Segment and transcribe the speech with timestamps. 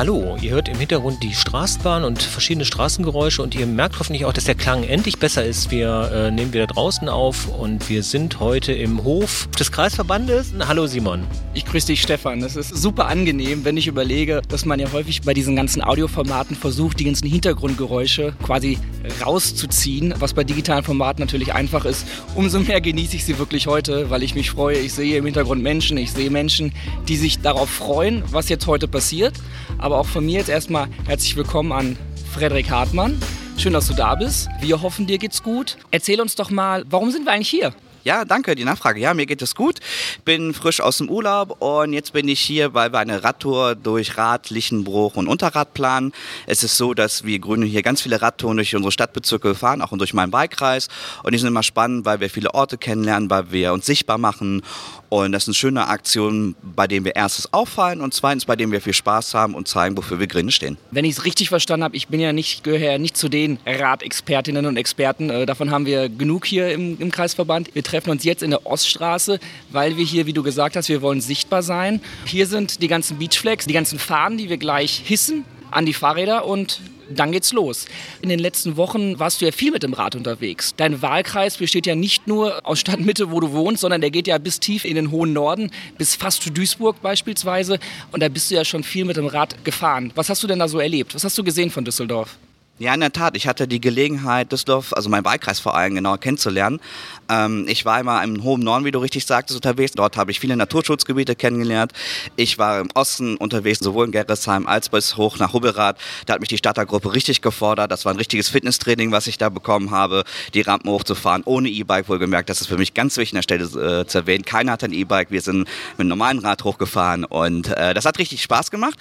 [0.00, 4.32] Hallo, ihr hört im Hintergrund die Straßenbahn und verschiedene Straßengeräusche und ihr merkt hoffentlich auch,
[4.32, 5.70] dass der Klang endlich besser ist.
[5.70, 10.54] Wir äh, nehmen wieder draußen auf und wir sind heute im Hof des Kreisverbandes.
[10.66, 11.26] Hallo Simon.
[11.52, 12.40] Ich grüße dich Stefan.
[12.40, 16.56] Das ist super angenehm, wenn ich überlege, dass man ja häufig bei diesen ganzen Audioformaten
[16.56, 18.78] versucht, die ganzen Hintergrundgeräusche quasi
[19.22, 22.06] rauszuziehen, was bei digitalen Formaten natürlich einfach ist.
[22.34, 24.78] Umso mehr genieße ich sie wirklich heute, weil ich mich freue.
[24.78, 26.72] Ich sehe im Hintergrund Menschen, ich sehe Menschen,
[27.06, 29.34] die sich darauf freuen, was jetzt heute passiert.
[29.80, 31.96] Aber auch von mir jetzt erstmal herzlich willkommen an
[32.34, 33.18] Frederik Hartmann.
[33.56, 34.48] Schön, dass du da bist.
[34.60, 35.78] Wir hoffen, dir geht's gut.
[35.90, 37.72] Erzähl uns doch mal, warum sind wir eigentlich hier?
[38.02, 38.98] Ja, danke, die Nachfrage.
[38.98, 39.78] Ja, mir geht es gut.
[40.24, 44.16] Bin frisch aus dem Urlaub und jetzt bin ich hier, weil wir eine Radtour durch
[44.16, 46.12] Rad, Lichenbruch und Unterrad planen.
[46.46, 49.90] Es ist so, dass wir Grüne hier ganz viele Radtouren durch unsere Stadtbezirke fahren, auch
[49.98, 50.88] durch meinen Wahlkreis.
[51.22, 54.62] Und die sind immer spannend, weil wir viele Orte kennenlernen, weil wir uns sichtbar machen.
[55.10, 58.70] Und das ist eine schöne Aktion, bei denen wir erstens auffallen und zweitens, bei denen
[58.70, 60.78] wir viel Spaß haben und zeigen, wofür wir Grüne stehen.
[60.92, 64.66] Wenn ich es richtig verstanden habe, ich bin ja nicht, gehöre nicht zu den Radexpertinnen
[64.66, 65.28] und Experten.
[65.28, 67.74] Äh, davon haben wir genug hier im, im Kreisverband.
[67.74, 71.02] Wir treffen uns jetzt in der Oststraße, weil wir hier, wie du gesagt hast, wir
[71.02, 72.00] wollen sichtbar sein.
[72.24, 76.46] Hier sind die ganzen Beachflags, die ganzen Fahnen, die wir gleich hissen an die Fahrräder
[76.46, 76.80] und
[77.12, 77.86] dann geht's los.
[78.22, 80.74] In den letzten Wochen warst du ja viel mit dem Rad unterwegs.
[80.76, 84.38] Dein Wahlkreis besteht ja nicht nur aus Stadtmitte, wo du wohnst, sondern der geht ja
[84.38, 87.80] bis tief in den hohen Norden, bis fast zu Duisburg beispielsweise.
[88.12, 90.12] Und da bist du ja schon viel mit dem Rad gefahren.
[90.14, 91.14] Was hast du denn da so erlebt?
[91.14, 92.36] Was hast du gesehen von Düsseldorf?
[92.80, 93.36] Ja, in der Tat.
[93.36, 96.80] Ich hatte die Gelegenheit, Düsseldorf, also meinen Wahlkreis vor allem genauer kennenzulernen.
[97.28, 99.92] Ähm, ich war immer im hohen Norden, wie du richtig sagtest, unterwegs.
[99.92, 101.92] Dort habe ich viele Naturschutzgebiete kennengelernt.
[102.36, 105.98] Ich war im Osten unterwegs, sowohl in Gerresheim als bis hoch nach Hubbelrath.
[106.24, 107.90] Da hat mich die Stadtergruppe richtig gefordert.
[107.90, 112.08] Das war ein richtiges Fitnesstraining, was ich da bekommen habe, die Rampen hochzufahren, ohne E-Bike
[112.08, 112.48] wohlgemerkt.
[112.48, 114.46] Das ist für mich ganz wichtig an der Stelle äh, zu erwähnen.
[114.46, 115.30] Keiner hat ein E-Bike.
[115.30, 115.68] Wir sind mit
[115.98, 118.98] einem normalen Rad hochgefahren und äh, das hat richtig Spaß gemacht.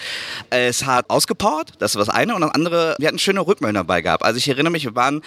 [0.50, 2.36] Es hat ausgepowert, das ist das eine.
[2.36, 4.24] Und das andere, wir hatten schöne Rückmeldungen dabei gehabt.
[4.24, 5.22] Also ich erinnere mich, wir waren,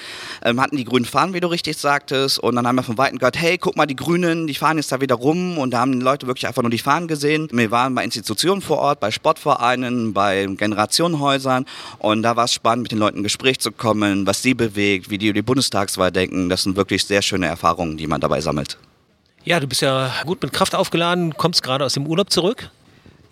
[0.44, 3.18] ähm, hatten die grünen Fahnen, wie du richtig sagtest, und dann haben wir von Weitem
[3.18, 5.92] gehört, hey, guck mal, die Grünen, die fahren jetzt da wieder rum und da haben
[5.92, 7.48] die Leute wirklich einfach nur die Fahnen gesehen.
[7.52, 11.66] Wir waren bei Institutionen vor Ort, bei Sportvereinen, bei Generationenhäusern
[11.98, 15.10] und da war es spannend, mit den Leuten in Gespräch zu kommen, was sie bewegt,
[15.10, 16.48] wie die über die Bundestagswahl denken.
[16.48, 18.78] Das sind wirklich sehr schöne Erfahrungen, die man dabei sammelt.
[19.44, 22.70] Ja, du bist ja gut mit Kraft aufgeladen, kommst gerade aus dem Urlaub zurück.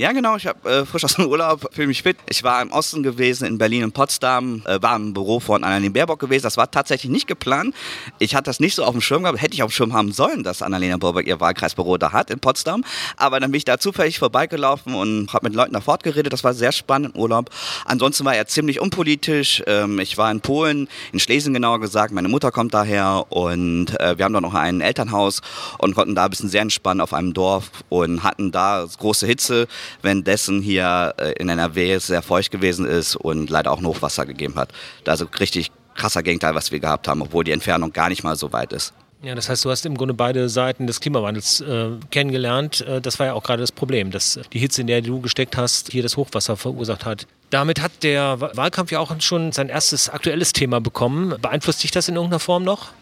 [0.01, 0.37] Ja, genau.
[0.37, 2.17] Ich habe äh, frisch aus dem Urlaub, fühle mich fit.
[2.27, 5.93] Ich war im Osten gewesen, in Berlin und Potsdam, äh, war im Büro von Annalena
[5.93, 6.45] Baerbock gewesen.
[6.45, 7.75] Das war tatsächlich nicht geplant.
[8.19, 9.43] Ich hatte das nicht so auf dem Schirm gehabt.
[9.43, 12.41] Hätte ich auf dem Schirm haben sollen, dass Annalena Baerbock ihr Wahlkreisbüro da hat in
[12.41, 12.83] Potsdam.
[13.19, 16.33] Aber dann bin ich da zufällig vorbeigelaufen und habe mit Leuten da fortgeredet.
[16.33, 17.51] Das war sehr spannend im Urlaub.
[17.85, 19.63] Ansonsten war er ziemlich unpolitisch.
[19.67, 22.15] Ähm, ich war in Polen, in Schlesien genauer gesagt.
[22.15, 25.43] Meine Mutter kommt daher und äh, wir haben da noch ein Elternhaus
[25.77, 29.69] und konnten da ein bisschen sehr entspannen auf einem Dorf und hatten da große Hitze
[30.03, 34.57] währenddessen hier äh, in NRW es sehr feucht gewesen ist und leider auch Hochwasser gegeben
[34.57, 34.73] hat.
[35.05, 38.53] Ist richtig krasser Gegenteil, was wir gehabt haben, obwohl die Entfernung gar nicht mal so
[38.53, 38.95] weit ist.
[39.23, 42.81] Ja, das heißt, du hast im Grunde beide Seiten des Klimawandels äh, kennengelernt.
[42.81, 45.59] Äh, das war ja auch gerade das Problem, dass die Hitze, in der du gesteckt
[45.59, 47.27] hast, hier das Hochwasser verursacht hat.
[47.51, 51.35] Damit hat der Wahlkampf ja auch schon sein erstes aktuelles Thema bekommen.
[51.43, 52.93] Beeinflusst dich das in irgendeiner Form noch?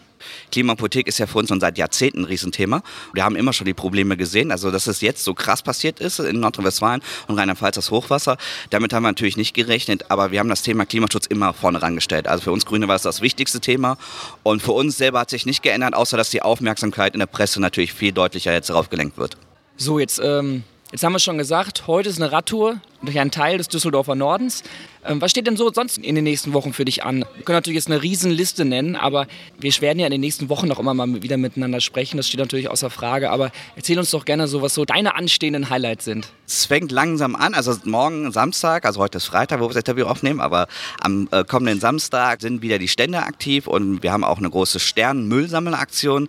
[0.52, 2.82] Klimapolitik ist ja für uns schon seit Jahrzehnten ein Riesenthema.
[3.12, 4.50] Wir haben immer schon die Probleme gesehen.
[4.50, 8.36] Also, dass es jetzt so krass passiert ist in Nordrhein-Westfalen und Rheinland-Pfalz das Hochwasser,
[8.70, 10.10] damit haben wir natürlich nicht gerechnet.
[10.10, 12.26] Aber wir haben das Thema Klimaschutz immer vorne rangestellt.
[12.28, 13.98] Also für uns Grüne war es das wichtigste Thema.
[14.42, 17.60] Und für uns selber hat sich nicht geändert, außer dass die Aufmerksamkeit in der Presse
[17.60, 19.36] natürlich viel deutlicher jetzt darauf gelenkt wird.
[19.76, 23.58] So, jetzt, ähm, jetzt haben wir schon gesagt, heute ist eine Radtour durch einen Teil
[23.58, 24.64] des Düsseldorfer Nordens.
[25.08, 27.24] Ähm, was steht denn so sonst in den nächsten Wochen für dich an?
[27.36, 29.26] Wir können natürlich jetzt eine Riesenliste nennen, aber
[29.58, 32.19] wir werden ja in den nächsten Wochen noch immer mal wieder miteinander sprechen.
[32.19, 33.30] Das steht natürlich außer Frage.
[33.30, 36.28] Aber erzähl uns doch gerne so, was so deine anstehenden Highlights sind.
[36.47, 37.54] Es fängt langsam an.
[37.54, 40.68] Also morgen Samstag, also heute ist Freitag, wo wir das Interview aufnehmen, aber
[41.00, 44.78] am äh, kommenden Samstag sind wieder die Stände aktiv und wir haben auch eine große
[44.78, 46.28] Sternenmüllsammelaktion,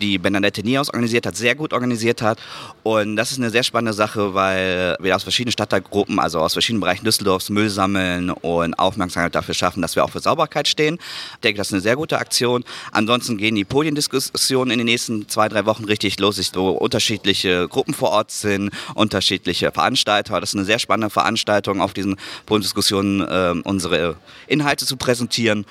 [0.00, 2.38] die Bernadette Niehaus organisiert hat, sehr gut organisiert hat.
[2.84, 6.80] Und das ist eine sehr spannende Sache, weil wir aus verschiedenen Stadtteilgruppen, also aus verschiedenen
[6.80, 10.98] Bereichen Düsseldorfs Müll sammeln sammeln und Aufmerksamkeit dafür schaffen, dass wir auch für Sauberkeit stehen.
[11.34, 12.64] Ich denke, das ist eine sehr gute Aktion.
[12.92, 17.94] Ansonsten gehen die Podiendiskussionen in den nächsten zwei, drei Wochen richtig los, wo unterschiedliche Gruppen
[17.94, 20.40] vor Ort sind, unterschiedliche Veranstalter.
[20.40, 25.66] Das ist eine sehr spannende Veranstaltung, auf diesen Podiendiskussionen äh, unsere Inhalte zu präsentieren.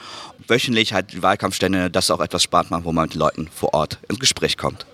[0.48, 3.74] Wöchentlich halt die Wahlkampfstände, das auch etwas spart macht, wo man mit den Leuten vor
[3.74, 4.86] Ort ins Gespräch kommt.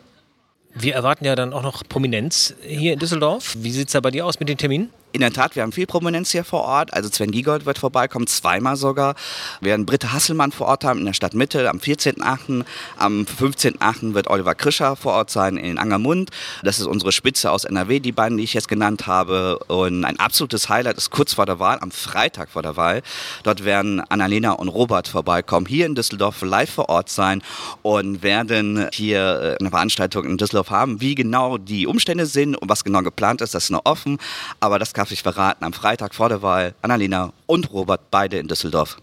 [0.77, 3.55] Wir erwarten ja dann auch noch Prominenz hier in Düsseldorf.
[3.57, 4.89] Wie sieht es da bei dir aus mit den Terminen?
[5.15, 6.93] In der Tat, wir haben viel Prominenz hier vor Ort.
[6.93, 9.15] Also Sven Giegold wird vorbeikommen, zweimal sogar.
[9.61, 12.65] Wir werden Britta Hasselmann vor Ort haben in der Stadtmitte am 14.8.
[12.97, 14.13] Am 15.8.
[14.13, 16.31] wird Oliver Krischer vor Ort sein in Angermund.
[16.63, 19.59] Das ist unsere Spitze aus NRW, die beiden, die ich jetzt genannt habe.
[19.69, 23.01] Und ein absolutes Highlight ist kurz vor der Wahl, am Freitag vor der Wahl.
[23.43, 27.41] Dort werden Annalena und Robert vorbeikommen, hier in Düsseldorf live vor Ort sein
[27.83, 30.99] und werden hier äh, eine Veranstaltung in Düsseldorf haben.
[30.99, 34.17] Wie genau die Umstände sind und was genau geplant ist, das ist noch offen.
[34.59, 36.73] Aber das darf ich verraten am Freitag vor der Wahl.
[36.81, 38.97] Annalena und Robert, beide in Düsseldorf.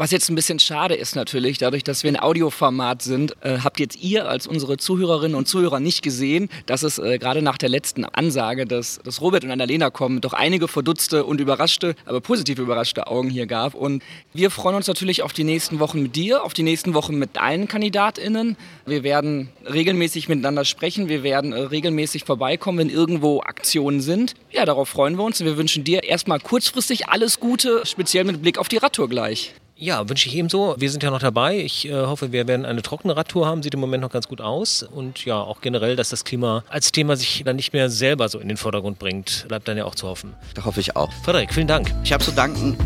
[0.00, 3.78] Was jetzt ein bisschen schade ist natürlich, dadurch, dass wir ein Audioformat sind, äh, habt
[3.80, 7.68] jetzt ihr als unsere Zuhörerinnen und Zuhörer nicht gesehen, dass es äh, gerade nach der
[7.68, 12.58] letzten Ansage, dass, dass Robert und Annalena kommen, doch einige verdutzte und überraschte, aber positiv
[12.58, 13.74] überraschte Augen hier gab.
[13.74, 14.02] Und
[14.32, 17.36] wir freuen uns natürlich auf die nächsten Wochen mit dir, auf die nächsten Wochen mit
[17.36, 18.56] allen KandidatInnen.
[18.86, 24.32] Wir werden regelmäßig miteinander sprechen, wir werden äh, regelmäßig vorbeikommen, wenn irgendwo Aktionen sind.
[24.50, 28.40] Ja, darauf freuen wir uns und wir wünschen dir erstmal kurzfristig alles Gute, speziell mit
[28.40, 29.52] Blick auf die Radtour gleich.
[29.80, 30.74] Ja, wünsche ich ebenso.
[30.78, 31.58] Wir sind ja noch dabei.
[31.58, 33.62] Ich äh, hoffe, wir werden eine trockene Radtour haben.
[33.62, 34.82] Sieht im Moment noch ganz gut aus.
[34.82, 38.38] Und ja, auch generell, dass das Klima als Thema sich dann nicht mehr selber so
[38.38, 39.46] in den Vordergrund bringt.
[39.48, 40.34] Bleibt dann ja auch zu hoffen.
[40.52, 41.10] Da hoffe ich auch.
[41.24, 41.94] Frederik, vielen Dank.
[42.04, 42.76] Ich habe zu danken.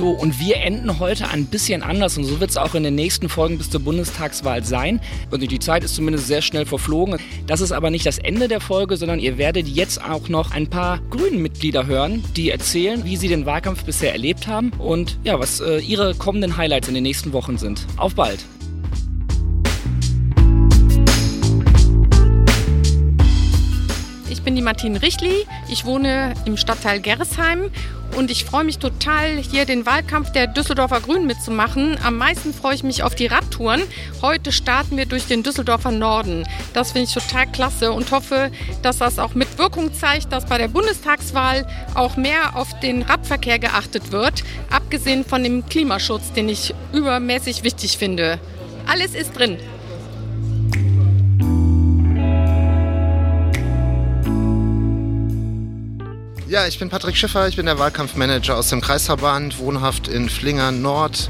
[0.00, 2.94] So, und wir enden heute ein bisschen anders und so wird es auch in den
[2.94, 4.98] nächsten Folgen bis zur Bundestagswahl sein.
[5.30, 7.18] Und die Zeit ist zumindest sehr schnell verflogen.
[7.46, 10.68] Das ist aber nicht das Ende der Folge, sondern ihr werdet jetzt auch noch ein
[10.68, 15.38] paar grünen Mitglieder hören, die erzählen, wie sie den Wahlkampf bisher erlebt haben und ja,
[15.38, 17.86] was äh, ihre kommenden Highlights in den nächsten Wochen sind.
[17.98, 18.46] Auf bald!
[24.40, 25.46] Ich bin die Martine Richtli.
[25.68, 27.70] Ich wohne im Stadtteil Gerresheim
[28.16, 31.98] und ich freue mich total, hier den Wahlkampf der Düsseldorfer Grünen mitzumachen.
[32.02, 33.82] Am meisten freue ich mich auf die Radtouren.
[34.22, 36.48] Heute starten wir durch den Düsseldorfer Norden.
[36.72, 38.50] Das finde ich total klasse und hoffe,
[38.80, 43.58] dass das auch mit Wirkung zeigt, dass bei der Bundestagswahl auch mehr auf den Radverkehr
[43.58, 48.40] geachtet wird, abgesehen von dem Klimaschutz, den ich übermäßig wichtig finde.
[48.86, 49.58] Alles ist drin.
[56.50, 60.82] Ja, ich bin Patrick Schiffer, ich bin der Wahlkampfmanager aus dem Kreisverband, wohnhaft in Flingern
[60.82, 61.28] Nord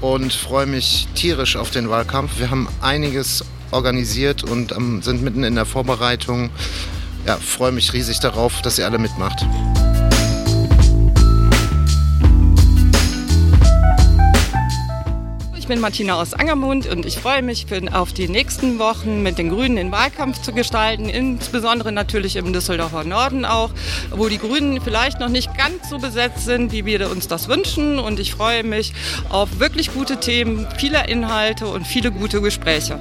[0.00, 2.38] und freue mich tierisch auf den Wahlkampf.
[2.38, 6.48] Wir haben einiges organisiert und ähm, sind mitten in der Vorbereitung.
[7.26, 9.44] Ja, freue mich riesig darauf, dass ihr alle mitmacht.
[15.72, 17.64] Bin Martina aus Angermund und ich freue mich
[17.94, 23.04] auf die nächsten Wochen mit den Grünen den Wahlkampf zu gestalten, insbesondere natürlich im Düsseldorfer
[23.04, 23.70] Norden auch,
[24.10, 27.98] wo die Grünen vielleicht noch nicht ganz so besetzt sind, wie wir uns das wünschen.
[27.98, 28.92] Und ich freue mich
[29.30, 32.98] auf wirklich gute Themen, viele Inhalte und viele gute Gespräche.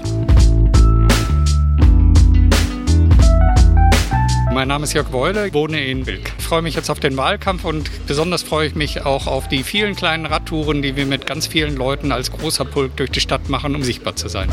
[4.54, 6.34] Mein Name ist Jörg Weule, wohne in Wilk.
[6.38, 9.64] Ich freue mich jetzt auf den Wahlkampf und besonders freue ich mich auch auf die
[9.64, 13.48] vielen kleinen Radtouren, die wir mit ganz vielen Leuten als großer Pulk durch die Stadt
[13.48, 14.50] machen, um sichtbar zu sein.